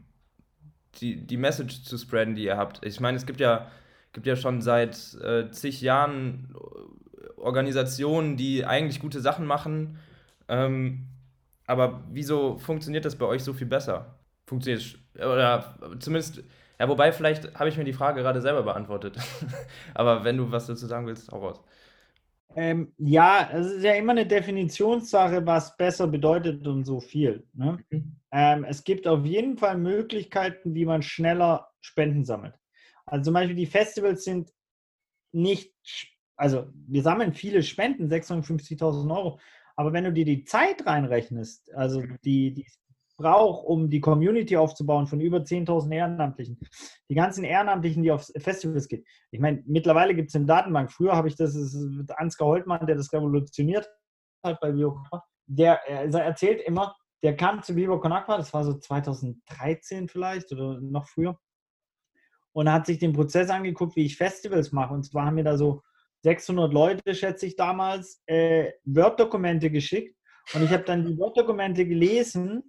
[0.96, 2.86] die, die Message zu spreaden, die ihr habt.
[2.86, 3.68] Ich meine, es gibt ja,
[4.14, 6.54] gibt ja schon seit äh, zig Jahren
[7.38, 10.00] Organisationen, die eigentlich gute Sachen machen.
[10.48, 11.08] Ähm,
[11.68, 14.16] aber wieso funktioniert das bei euch so viel besser?
[14.46, 16.44] Funktioniert oder zumindest
[16.80, 19.18] ja, wobei, vielleicht habe ich mir die Frage gerade selber beantwortet.
[19.94, 21.62] Aber wenn du was dazu sagen willst, auch raus.
[22.56, 27.46] Ähm, ja, es ist ja immer eine Definitionssache, was besser bedeutet und so viel.
[27.54, 27.80] Ne?
[27.90, 28.16] Mhm.
[28.32, 32.56] Ähm, es gibt auf jeden Fall Möglichkeiten, wie man schneller Spenden sammelt.
[33.06, 34.52] Also zum Beispiel die Festivals sind
[35.34, 35.74] nicht,
[36.38, 39.40] also wir sammeln viele Spenden, 650.000 Euro,
[39.76, 42.66] aber wenn du dir die Zeit reinrechnest, also die, die
[43.18, 46.60] braucht, um die Community aufzubauen von über 10.000 Ehrenamtlichen.
[47.10, 49.06] Die ganzen Ehrenamtlichen, die auf Festivals gehen.
[49.32, 50.92] Ich meine, mittlerweile gibt es eine Datenbank.
[50.92, 53.90] Früher habe ich das, das ist Ansgar Holtmann, der das revolutioniert
[54.44, 55.02] hat bei Vivo
[55.48, 60.80] Der also erzählt immer, der kam zu Con Aqua, das war so 2013 vielleicht oder
[60.80, 61.40] noch früher,
[62.54, 64.94] und hat sich den Prozess angeguckt, wie ich Festivals mache.
[64.94, 65.82] Und zwar haben mir da so
[66.24, 70.16] 600 Leute, schätze ich damals, äh, Word-Dokumente geschickt.
[70.54, 72.64] Und ich habe dann die Word-Dokumente gelesen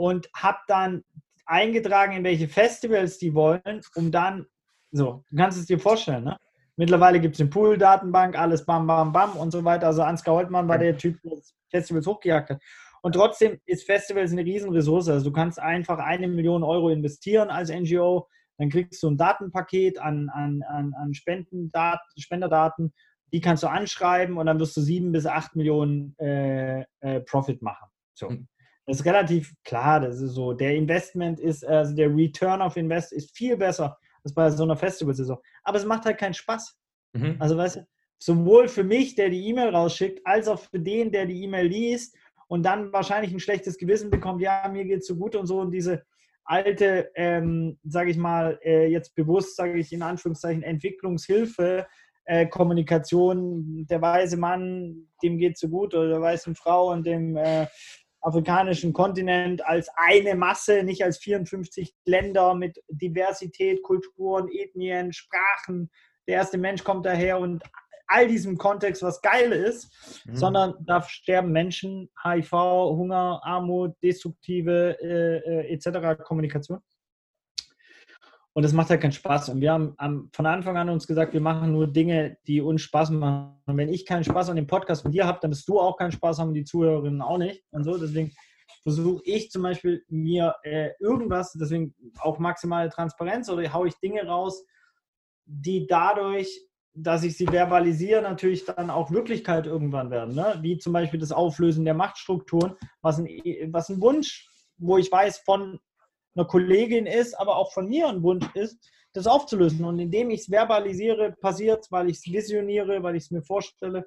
[0.00, 1.04] und habe dann
[1.44, 4.46] eingetragen, in welche Festivals die wollen, um dann,
[4.92, 6.38] so, du kannst es dir vorstellen, ne?
[6.76, 9.88] Mittlerweile gibt es eine Pool-Datenbank, alles bam, bam, bam und so weiter.
[9.88, 11.36] Also Ansgar Holtmann war der Typ, der
[11.68, 12.62] Festivals hochgejagt hat.
[13.02, 15.10] Und trotzdem ist Festivals eine Riesenressource.
[15.10, 19.98] Also du kannst einfach eine Million Euro investieren als NGO, dann kriegst du ein Datenpaket
[19.98, 22.94] an, an, an, an Spendendaten, Spenderdaten,
[23.34, 27.60] die kannst du anschreiben und dann wirst du sieben bis acht Millionen äh, äh, Profit
[27.60, 27.90] machen.
[28.14, 28.30] So.
[28.30, 28.48] Hm.
[28.90, 30.52] Das ist relativ klar, das ist so.
[30.52, 34.76] Der Investment ist, also der Return of Invest ist viel besser als bei so einer
[34.76, 35.38] Festivalsaison.
[35.62, 36.76] Aber es macht halt keinen Spaß.
[37.12, 37.36] Mhm.
[37.38, 37.86] Also weißt du,
[38.18, 42.16] sowohl für mich, der die E-Mail rausschickt, als auch für den, der die E-Mail liest
[42.48, 45.60] und dann wahrscheinlich ein schlechtes Gewissen bekommt, ja, mir geht es so gut und so
[45.60, 46.02] und diese
[46.42, 51.86] alte, ähm, sage ich mal, äh, jetzt bewusst, sage ich in Anführungszeichen, Entwicklungshilfe,
[52.24, 57.06] äh, Kommunikation, der weise Mann, dem geht es so gut oder der weißen Frau und
[57.06, 57.66] dem äh,
[58.20, 65.90] afrikanischen Kontinent als eine Masse, nicht als 54 Länder mit Diversität, Kulturen, Ethnien, Sprachen.
[66.28, 67.62] Der erste Mensch kommt daher und
[68.06, 70.36] all diesem Kontext, was geil ist, mhm.
[70.36, 76.22] sondern da sterben Menschen, HIV, Hunger, Armut, destruktive äh, äh, etc.
[76.24, 76.80] Kommunikation.
[78.52, 79.50] Und das macht halt keinen Spaß.
[79.50, 82.82] Und wir haben, haben, von Anfang an uns gesagt, wir machen nur Dinge, die uns
[82.82, 83.60] Spaß machen.
[83.66, 85.96] Und wenn ich keinen Spaß an dem Podcast mit dir habe, dann wirst du auch
[85.96, 87.62] keinen Spaß haben, die Zuhörerinnen auch nicht.
[87.70, 88.32] Und so, deswegen
[88.82, 94.26] versuche ich zum Beispiel mir äh, irgendwas, deswegen auch maximale Transparenz oder haue ich Dinge
[94.26, 94.64] raus,
[95.44, 100.34] die dadurch dass ich sie verbalisiere, natürlich dann auch Wirklichkeit irgendwann werden.
[100.34, 100.58] Ne?
[100.60, 103.28] Wie zum Beispiel das Auflösen der Machtstrukturen, was ein,
[103.72, 105.78] was ein Wunsch, wo ich weiß, von
[106.34, 108.78] einer Kollegin ist, aber auch von mir ein Wunsch ist,
[109.12, 109.84] das aufzulösen.
[109.84, 114.06] Und indem ich es verbalisiere, passiert weil ich es visioniere, weil ich es mir vorstelle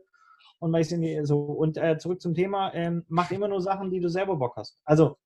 [0.60, 1.40] und weil ich es so.
[1.40, 4.80] Und äh, zurück zum Thema, ähm, mach immer nur Sachen, die du selber Bock hast.
[4.86, 5.18] Also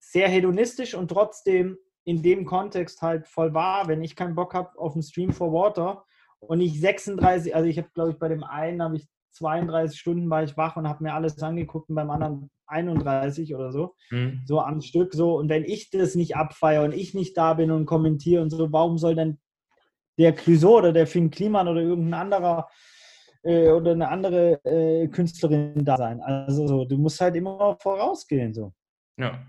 [0.00, 4.78] sehr hedonistisch und trotzdem in dem Kontext halt voll wahr, wenn ich keinen Bock habe
[4.78, 6.04] auf einen Stream for Water
[6.40, 10.30] und ich 36, also ich habe glaube ich bei dem einen habe ich 32 Stunden
[10.30, 14.42] war ich wach und habe mir alles angeguckt und beim anderen 31 oder so, mhm.
[14.46, 15.36] so am Stück so.
[15.36, 18.72] Und wenn ich das nicht abfeiere und ich nicht da bin und kommentiere und so,
[18.72, 19.38] warum soll denn
[20.18, 22.68] der Clouseau oder der Finn Kliman oder irgendein anderer
[23.42, 26.20] äh, oder eine andere äh, Künstlerin da sein?
[26.20, 28.72] Also so, du musst halt immer vorausgehen so.
[29.18, 29.46] Ja.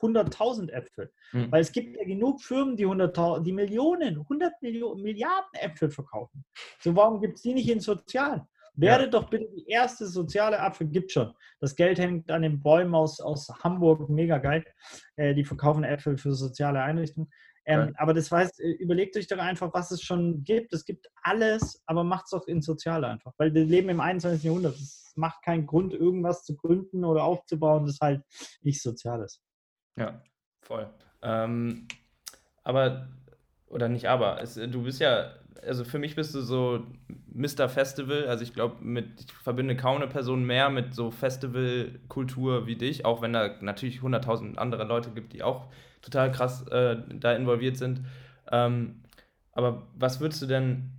[0.00, 1.12] 100.000 Äpfel.
[1.32, 1.52] Mhm.
[1.52, 6.44] Weil es gibt ja genug Firmen, die, 100 die Millionen, 100 Millionen, Milliarden Äpfel verkaufen.
[6.80, 8.46] So, warum gibt es die nicht in Sozial?
[8.74, 9.10] Werde ja.
[9.10, 11.34] doch bitte die erste soziale Apfel, gibt schon.
[11.60, 14.64] Das Geld hängt an den Bäumen aus, aus Hamburg, mega geil.
[15.16, 17.30] Äh, die verkaufen Äpfel für soziale Einrichtungen.
[17.64, 20.72] Ähm, aber das heißt, äh, überlegt euch doch einfach, was es schon gibt.
[20.72, 23.32] Es gibt alles, aber macht es doch in Soziale einfach.
[23.38, 24.42] Weil wir leben im 21.
[24.42, 24.74] Jahrhundert.
[24.74, 28.22] Es macht keinen Grund, irgendwas zu gründen oder aufzubauen, das halt
[28.62, 29.42] nicht sozial ist.
[29.96, 30.22] Ja,
[30.60, 30.92] voll.
[31.22, 31.86] Ähm,
[32.64, 33.08] aber,
[33.66, 36.86] oder nicht aber, es, du bist ja, also für mich bist du so
[37.34, 37.68] Mr.
[37.68, 38.26] Festival.
[38.26, 38.76] Also ich glaube,
[39.18, 44.00] ich verbinde kaum eine Person mehr mit so Festivalkultur wie dich, auch wenn da natürlich
[44.00, 45.68] 100.000 andere Leute gibt, die auch
[46.02, 48.00] total krass äh, da involviert sind.
[48.50, 49.02] Ähm,
[49.52, 50.90] aber was würdest du denn,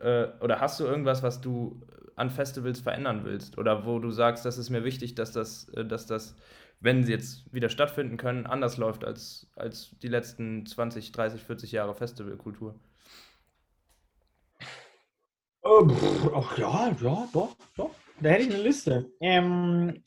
[0.00, 1.82] äh, oder hast du irgendwas, was du
[2.14, 3.58] an Festivals verändern willst?
[3.58, 6.36] Oder wo du sagst, das ist mir wichtig, dass das, äh, dass das,
[6.80, 11.72] wenn sie jetzt wieder stattfinden können, anders läuft als, als die letzten 20, 30, 40
[11.72, 12.78] Jahre Festivalkultur?
[15.68, 15.88] Oh,
[16.32, 17.90] ach ja, ja, doch, doch.
[18.20, 19.10] Da hätte ich eine Liste.
[19.20, 20.00] Ähm,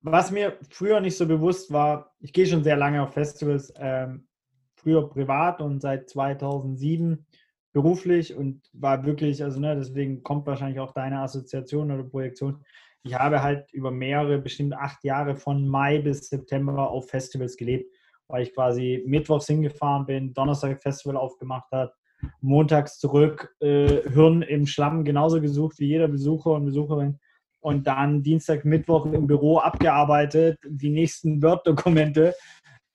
[0.00, 4.28] was mir früher nicht so bewusst war, ich gehe schon sehr lange auf Festivals, ähm,
[4.76, 7.26] früher privat und seit 2007
[7.72, 12.64] beruflich und war wirklich, also ne, deswegen kommt wahrscheinlich auch deine Assoziation oder Projektion.
[13.02, 17.92] Ich habe halt über mehrere, bestimmt acht Jahre von Mai bis September auf Festivals gelebt,
[18.28, 21.92] weil ich quasi mittwochs hingefahren bin, Donnerstag Festival aufgemacht hat,
[22.40, 27.18] montags zurück, äh, Hirn im Schlamm genauso gesucht wie jeder Besucher und Besucherin
[27.60, 32.34] und dann Dienstag, Mittwoch im Büro abgearbeitet, die nächsten Word-Dokumente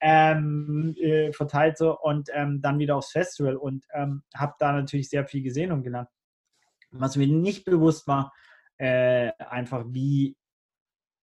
[0.01, 5.09] ähm, äh, verteilt so und ähm, dann wieder aufs Festival und ähm, habe da natürlich
[5.09, 6.09] sehr viel gesehen und gelernt.
[6.91, 8.33] Was mir nicht bewusst war,
[8.77, 10.35] äh, einfach wie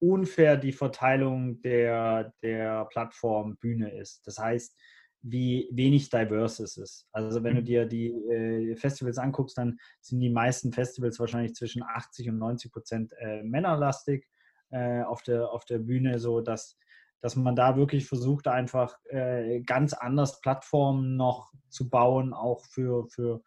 [0.00, 4.26] unfair die Verteilung der, der Plattform Bühne ist.
[4.26, 4.76] Das heißt,
[5.22, 7.06] wie wenig diverse es ist.
[7.12, 7.66] Also wenn du mhm.
[7.66, 12.72] dir die äh, Festivals anguckst, dann sind die meisten Festivals wahrscheinlich zwischen 80 und 90
[12.72, 14.28] Prozent äh, männerlastig
[14.70, 16.76] äh, auf, der, auf der Bühne, so dass,
[17.20, 23.06] dass man da wirklich versucht, einfach äh, ganz anders Plattformen noch zu bauen, auch für,
[23.08, 23.42] für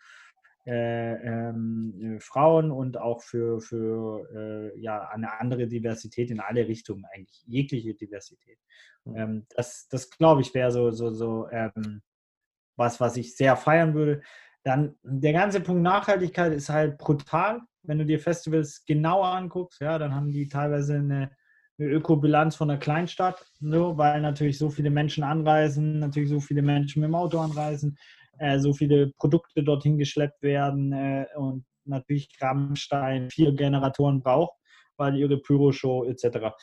[0.66, 6.68] äh, ähm, äh, Frauen und auch für, für äh, ja, eine andere Diversität in alle
[6.68, 8.58] Richtungen, eigentlich jegliche Diversität.
[9.06, 12.02] Ähm, das das glaube ich wäre so, so, so ähm,
[12.76, 14.22] was, was ich sehr feiern würde.
[14.64, 17.62] Dann der ganze Punkt Nachhaltigkeit ist halt brutal.
[17.84, 21.30] Wenn du dir Festivals genauer anguckst, ja, dann haben die teilweise eine,
[21.78, 26.64] eine Ökobilanz von einer Kleinstadt, so, weil natürlich so viele Menschen anreisen, natürlich so viele
[26.64, 27.98] Menschen mit dem Auto anreisen,
[28.40, 34.58] äh, so viele Produkte dorthin geschleppt werden äh, und natürlich Rammstein vier Generatoren braucht,
[34.98, 36.56] weil ihre Pyroshow etc.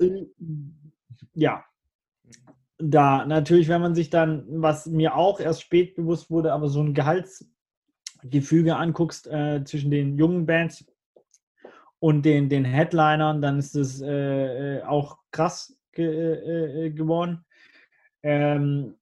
[0.00, 0.26] Äh,
[1.34, 1.64] ja,
[2.78, 6.82] da natürlich, wenn man sich dann, was mir auch erst spät bewusst wurde, aber so
[6.82, 10.84] ein Gehaltsgefüge anguckst äh, zwischen den jungen Bands
[12.00, 17.44] und den, den Headlinern, dann ist es äh, äh auch krass ge äh, geworden.
[18.24, 18.96] Ähm,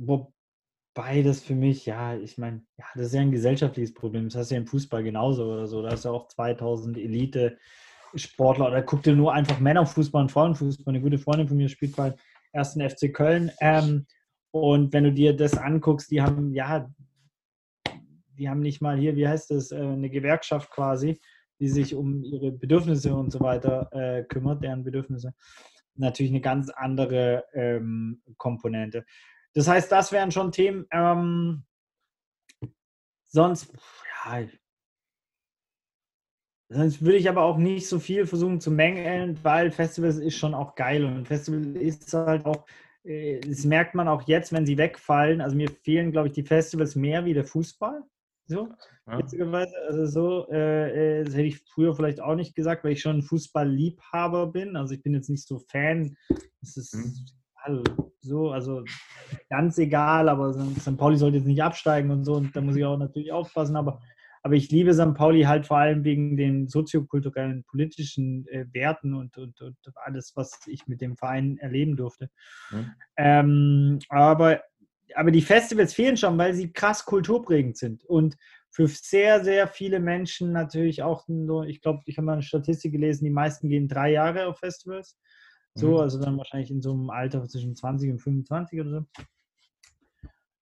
[0.00, 4.24] wobei das für mich, ja, ich meine, ja, das ist ja ein gesellschaftliches Problem.
[4.24, 5.82] Das hast du ja im Fußball genauso oder so.
[5.82, 10.92] Da hast du ja auch 2000 Elite-Sportler oder guck dir nur einfach Männerfußball und Frauenfußball.
[10.92, 12.14] Eine gute Freundin von mir spielt bei
[12.52, 13.50] ersten FC Köln.
[13.60, 14.06] Ähm,
[14.52, 16.90] und wenn du dir das anguckst, die haben, ja,
[18.36, 21.20] die haben nicht mal hier, wie heißt das, äh, eine Gewerkschaft quasi,
[21.60, 25.34] die sich um ihre Bedürfnisse und so weiter äh, kümmert, deren Bedürfnisse.
[25.94, 29.04] Natürlich eine ganz andere ähm, Komponente.
[29.54, 30.86] Das heißt, das wären schon Themen.
[30.92, 31.64] Ähm,
[33.26, 33.72] sonst,
[34.24, 34.46] ja,
[36.68, 40.54] sonst würde ich aber auch nicht so viel versuchen zu mängeln, weil Festivals ist schon
[40.54, 42.64] auch geil und Festival ist halt auch
[43.04, 45.40] äh, das merkt man auch jetzt, wenn sie wegfallen.
[45.40, 48.02] Also mir fehlen, glaube ich, die Festivals mehr wie der Fußball.
[48.46, 48.68] So,
[49.06, 49.18] ja.
[49.18, 49.72] witzigerweise.
[49.86, 53.18] Also so, äh, äh, das hätte ich früher vielleicht auch nicht gesagt, weil ich schon
[53.18, 54.76] ein Fußballliebhaber bin.
[54.76, 56.16] Also ich bin jetzt nicht so Fan.
[56.60, 57.94] Es ist mhm.
[58.20, 58.84] so, also
[59.50, 60.96] ganz egal, aber St.
[60.96, 62.34] Pauli sollte jetzt nicht absteigen und so.
[62.34, 63.76] Und da muss ich auch natürlich aufpassen.
[63.76, 64.00] Aber
[64.42, 65.14] aber ich liebe St.
[65.14, 70.60] Pauli halt vor allem wegen den soziokulturellen, politischen äh, Werten und, und, und, alles, was
[70.66, 72.30] ich mit dem Verein erleben durfte.
[72.70, 72.92] Mhm.
[73.16, 74.62] Ähm, aber,
[75.14, 78.04] aber die Festivals fehlen schon, weil sie krass kulturprägend sind.
[78.04, 78.36] Und
[78.70, 82.92] für sehr, sehr viele Menschen natürlich auch nur, ich glaube, ich habe mal eine Statistik
[82.92, 85.18] gelesen, die meisten gehen drei Jahre auf Festivals.
[85.74, 85.96] So, mhm.
[85.98, 89.06] also dann wahrscheinlich in so einem Alter zwischen 20 und 25 oder so.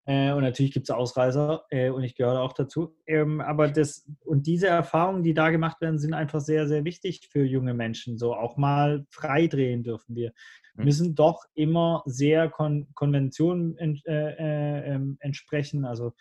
[0.08, 2.96] Äh, und natürlich gibt es Ausreißer äh, und ich gehöre auch dazu.
[3.06, 7.28] Ähm, aber das und diese Erfahrungen, die da gemacht werden, sind einfach sehr, sehr wichtig
[7.30, 8.16] für junge Menschen.
[8.16, 10.32] So auch mal freidrehen dürfen wir.
[10.76, 10.84] Mhm.
[10.84, 15.84] Müssen doch immer sehr Kon Konventionen ent äh, äh ähm, entsprechen.
[15.84, 16.14] Also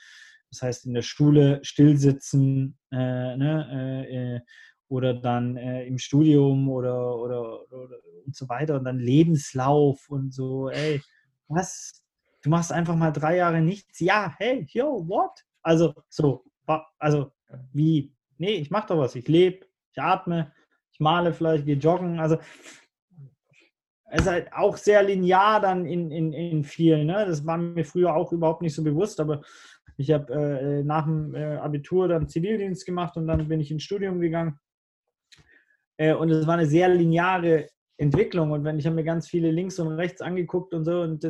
[0.50, 4.40] das heißt in der Schule stillsitzen äh, ne, äh,
[4.90, 10.70] oder dann im Studium oder, oder, oder und so weiter und dann Lebenslauf und so.
[10.70, 11.02] Ey,
[11.50, 12.07] was?
[12.48, 14.00] Du machst einfach mal drei Jahre nichts.
[14.00, 15.44] Ja, hey, yo, what?
[15.62, 16.46] Also, so,
[16.98, 17.32] also,
[17.74, 18.14] wie?
[18.38, 19.16] Nee, ich mache doch was.
[19.16, 20.54] Ich lebe, ich atme,
[20.94, 22.20] ich male vielleicht, gehe joggen.
[22.20, 22.38] Also,
[24.10, 27.08] es ist halt auch sehr linear dann in, in, in vielen.
[27.08, 27.26] Ne?
[27.26, 29.42] Das war mir früher auch überhaupt nicht so bewusst, aber
[29.98, 33.84] ich habe äh, nach dem äh, Abitur dann Zivildienst gemacht und dann bin ich ins
[33.84, 34.58] Studium gegangen.
[35.98, 38.52] Äh, und es war eine sehr lineare Entwicklung.
[38.52, 41.26] Und wenn ich habe mir ganz viele links und rechts angeguckt und so, und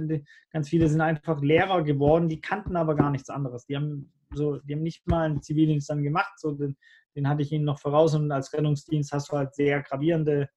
[0.52, 3.66] ganz viele sind einfach Lehrer geworden, die kannten aber gar nichts anderes.
[3.66, 6.76] Die haben so, die haben nicht mal einen Zivildienst dann gemacht, so den,
[7.16, 10.50] den hatte ich ihnen noch voraus und als Rettungsdienst hast du halt sehr gravierende,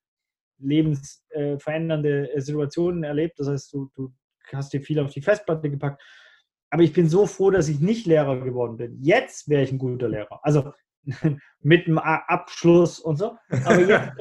[0.59, 3.39] lebensverändernde äh, Situationen erlebt.
[3.39, 4.13] Das heißt, du, du
[4.53, 6.03] hast dir viel auf die Festplatte gepackt.
[6.71, 9.03] Aber ich bin so froh, dass ich nicht Lehrer geworden bin.
[9.03, 10.41] Jetzt wäre ich ein guter Lehrer.
[10.43, 10.73] Also
[11.61, 13.37] mit einem Abschluss und so.
[13.65, 14.13] Aber jetzt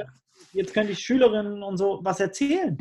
[0.54, 2.78] jetzt könnte ich Schülerinnen und so was erzählen.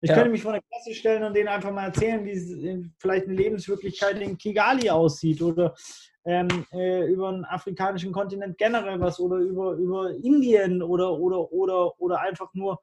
[0.00, 0.16] Ich ja.
[0.16, 4.20] könnte mich vor der Klasse stellen und denen einfach mal erzählen, wie vielleicht eine Lebenswirklichkeit
[4.20, 5.74] in Kigali aussieht oder
[6.24, 12.00] ähm, äh, über den afrikanischen Kontinent generell was oder über, über Indien oder, oder, oder,
[12.00, 12.80] oder einfach nur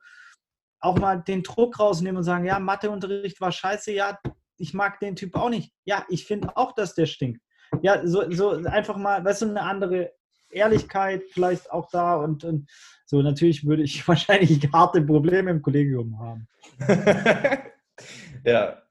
[0.81, 4.17] auch mal den Druck rausnehmen und sagen, ja, Matheunterricht war scheiße, ja,
[4.57, 5.73] ich mag den Typ auch nicht.
[5.85, 7.41] Ja, ich finde auch, dass der stinkt.
[7.81, 10.13] Ja, so, so einfach mal, weißt du, eine andere
[10.51, 12.69] Ehrlichkeit vielleicht auch da und, und
[13.05, 16.47] so natürlich würde ich wahrscheinlich harte Probleme im Kollegium haben.
[18.43, 18.81] ja.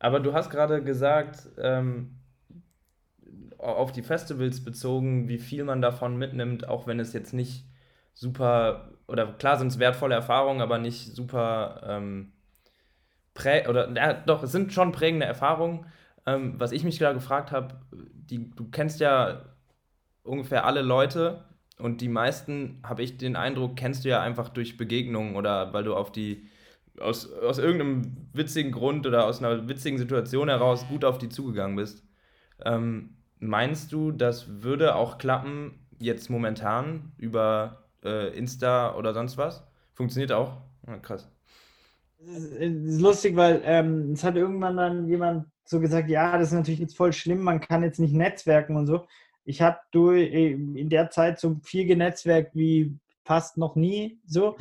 [0.00, 2.18] Aber du hast gerade gesagt, ähm,
[3.58, 7.64] auf die Festivals bezogen, wie viel man davon mitnimmt, auch wenn es jetzt nicht
[8.14, 12.32] super, oder klar sind es wertvolle Erfahrungen, aber nicht super ähm,
[13.34, 15.86] prä oder ja, doch, es sind schon prägende Erfahrungen.
[16.26, 19.44] Ähm, was ich mich gerade gefragt habe, du kennst ja
[20.28, 21.44] ungefähr alle Leute
[21.78, 25.84] und die meisten, habe ich den Eindruck, kennst du ja einfach durch Begegnungen oder weil
[25.84, 26.48] du auf die,
[27.00, 31.76] aus, aus irgendeinem witzigen Grund oder aus einer witzigen Situation heraus gut auf die zugegangen
[31.76, 32.04] bist.
[32.64, 39.64] Ähm, meinst du, das würde auch klappen jetzt momentan über äh, Insta oder sonst was?
[39.94, 40.56] Funktioniert auch?
[40.86, 41.30] Ja, krass.
[42.20, 46.54] Es ist lustig, weil ähm, es hat irgendwann dann jemand so gesagt, ja, das ist
[46.54, 49.06] natürlich jetzt voll schlimm, man kann jetzt nicht netzwerken und so
[49.48, 54.56] ich habe äh, in der Zeit so viel genetzwerkt wie fast noch nie so.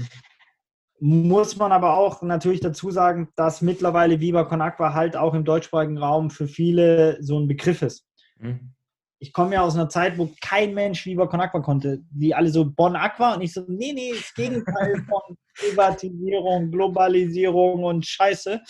[0.99, 5.45] Muss man aber auch natürlich dazu sagen, dass mittlerweile Viva Con Aqua halt auch im
[5.45, 8.07] deutschsprachigen Raum für viele so ein Begriff ist.
[8.39, 8.76] Mhm
[9.19, 12.03] ich komme ja aus einer Zeit, wo kein Mensch lieber Con Aqua konnte.
[12.11, 17.83] Die alle so Bon Aqua und ich so, nee, nee, das Gegenteil von Privatisierung, Globalisierung
[17.83, 18.61] und Scheiße,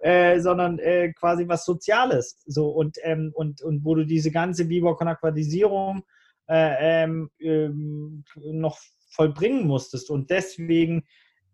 [0.00, 2.42] äh, sondern äh, quasi was Soziales.
[2.46, 6.02] So und, ähm, und, und wo du diese ganze Viva Con Aquatisierung
[6.48, 8.78] äh, ähm, ähm, noch
[9.10, 10.10] vollbringen musstest.
[10.10, 11.04] Und deswegen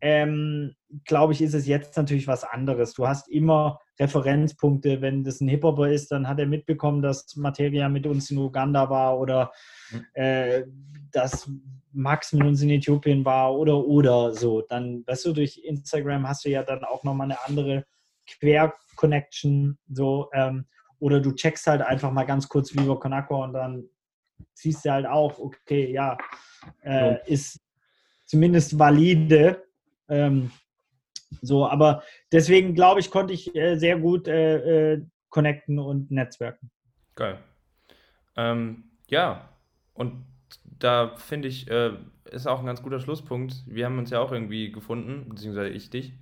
[0.01, 0.75] ähm,
[1.05, 2.95] glaube ich, ist es jetzt natürlich was anderes.
[2.95, 5.01] Du hast immer Referenzpunkte.
[5.01, 8.89] Wenn das ein Hip-Hopper ist, dann hat er mitbekommen, dass Materia mit uns in Uganda
[8.89, 9.53] war oder
[9.91, 10.05] mhm.
[10.15, 10.65] äh,
[11.13, 11.51] dass
[11.93, 14.63] Max mit uns in Äthiopien war oder oder so.
[14.63, 17.85] Dann, weißt du, durch Instagram hast du ja dann auch nochmal eine andere
[18.27, 19.79] Quer-Connection.
[19.89, 20.67] So, ähm,
[20.99, 23.89] oder du checkst halt einfach mal ganz kurz Viva Conakwa und dann
[24.55, 26.17] siehst du halt auch, okay, ja,
[26.83, 27.61] äh, ist
[28.27, 29.65] zumindest valide.
[30.11, 30.51] Ähm,
[31.41, 32.03] so, aber
[32.33, 36.71] deswegen glaube ich, konnte ich äh, sehr gut äh, äh, connecten und netzwerken.
[37.15, 37.39] Geil.
[38.37, 39.49] Ähm, ja,
[39.95, 40.25] und
[40.65, 41.93] da finde ich, äh,
[42.31, 43.63] ist auch ein ganz guter Schlusspunkt.
[43.67, 46.13] Wir haben uns ja auch irgendwie gefunden, beziehungsweise ich dich.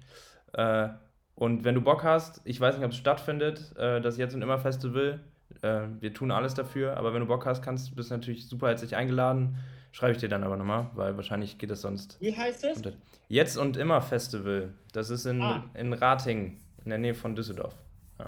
[0.52, 0.88] Äh,
[1.34, 4.58] und wenn du Bock hast, ich weiß nicht, ob es stattfindet, das Jetzt und Immer
[4.58, 5.20] Festival,
[5.62, 8.96] wir tun alles dafür, aber wenn du Bock hast, kannst, bist du natürlich super herzlich
[8.96, 9.56] eingeladen.
[9.98, 12.20] Schreibe ich dir dann aber nochmal, weil wahrscheinlich geht es sonst.
[12.20, 12.80] Wie heißt es?
[13.26, 14.72] Jetzt und immer Festival.
[14.92, 15.68] Das ist in, ah.
[15.74, 17.74] in Rating, in der Nähe von Düsseldorf.
[18.20, 18.26] Ja.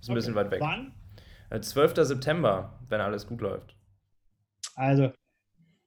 [0.00, 0.14] Ist ein okay.
[0.14, 0.60] bisschen weit weg.
[0.62, 0.94] Wann?
[1.60, 1.98] 12.
[1.98, 3.76] Äh, September, wenn alles gut läuft.
[4.76, 5.12] Also,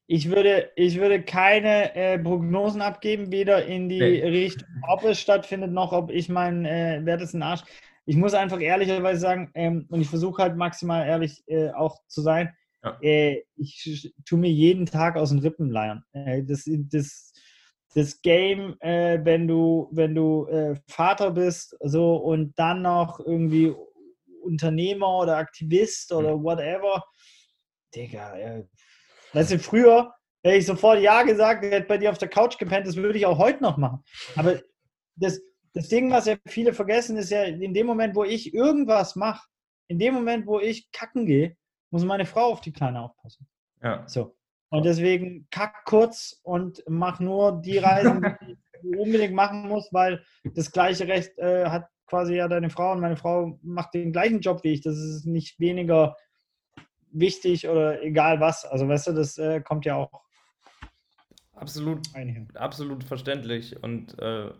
[0.06, 4.24] ich würde, ich würde keine äh, Prognosen abgeben, weder in die nee.
[4.24, 7.64] Richtung, ob es stattfindet, noch ob ich meinen äh, wertesten Arsch.
[8.06, 12.22] Ich muss einfach ehrlicherweise sagen, ähm, und ich versuche halt maximal ehrlich äh, auch zu
[12.22, 12.98] sein, ja.
[13.02, 16.04] Äh, ich tue mir jeden Tag aus den Rippen leiern.
[16.14, 17.34] Äh, das, das,
[17.96, 23.74] das Game, äh, wenn du, wenn du äh, Vater bist so und dann noch irgendwie
[24.42, 26.44] Unternehmer oder Aktivist oder mhm.
[26.44, 27.04] whatever,
[27.96, 28.64] Digga, äh,
[29.34, 30.14] weißt du, früher
[30.44, 33.26] hätte ich sofort Ja gesagt, hätte bei dir auf der Couch gepennt, das würde ich
[33.26, 34.04] auch heute noch machen.
[34.36, 34.60] Aber
[35.16, 35.40] das,
[35.74, 39.48] das Ding, was ja viele vergessen, ist ja, in dem Moment, wo ich irgendwas mache,
[39.88, 41.56] in dem Moment, wo ich kacken gehe,
[41.94, 43.48] muss meine Frau auf die Kleine aufpassen.
[43.84, 44.04] Ja.
[44.08, 44.36] So.
[44.70, 48.22] Und deswegen kack kurz und mach nur die Reisen,
[48.82, 50.24] die du unbedingt machen musst, weil
[50.56, 54.42] das gleiche Recht äh, hat quasi ja deine Frau und meine Frau macht den gleichen
[54.42, 54.82] Job wie ich.
[54.82, 56.18] Das ist nicht weniger
[57.12, 58.66] wichtig oder egal was.
[58.66, 60.24] Also weißt du, das äh, kommt ja auch.
[61.54, 62.00] Absolut,
[62.56, 64.52] absolut verständlich und äh,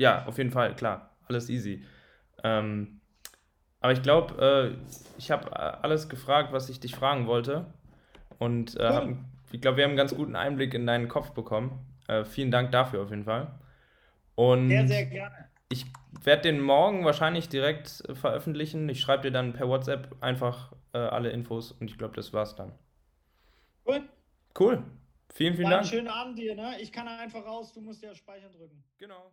[0.00, 1.84] ja, auf jeden Fall, klar, alles easy.
[2.42, 2.97] Ähm,
[3.80, 7.66] aber ich glaube, äh, ich habe äh, alles gefragt, was ich dich fragen wollte.
[8.38, 9.08] Und äh, hab,
[9.52, 11.86] ich glaube, wir haben einen ganz guten Einblick in deinen Kopf bekommen.
[12.08, 13.58] Äh, vielen Dank dafür auf jeden Fall.
[14.34, 15.48] Und sehr, sehr gerne.
[15.68, 15.86] Ich
[16.22, 18.88] werde den morgen wahrscheinlich direkt veröffentlichen.
[18.88, 22.56] Ich schreibe dir dann per WhatsApp einfach äh, alle Infos und ich glaube, das war's
[22.56, 22.72] dann.
[23.86, 24.02] Cool.
[24.58, 24.82] Cool.
[25.34, 25.82] Vielen, vielen Dank.
[25.82, 26.80] Einen schönen Abend dir, ne?
[26.80, 28.82] Ich kann einfach raus, du musst ja speichern drücken.
[28.96, 29.30] Genau.